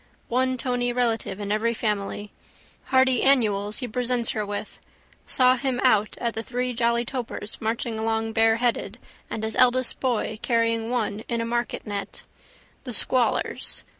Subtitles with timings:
[0.29, 2.31] One tony relative in every family.
[2.85, 4.79] Hardy annuals he presents her with.
[5.27, 8.97] Saw him out at the Three Jolly Topers marching along bareheaded
[9.29, 12.23] and his eldest boy carrying one in a marketnet.
[12.83, 13.83] The squallers.